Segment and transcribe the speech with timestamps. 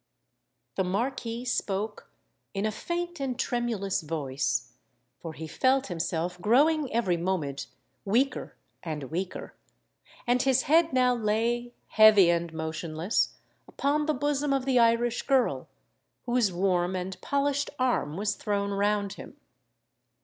[0.77, 2.09] The Marquis spoke
[2.55, 4.73] in a faint and tremulous voice,
[5.19, 7.67] for he felt himself growing every moment
[8.03, 9.53] weaker and weaker;
[10.25, 13.35] and his head now lay, heavy and motionless,
[13.67, 15.67] upon the bosom of the Irish girl,
[16.25, 19.37] whose warm and polished arm was thrown around him.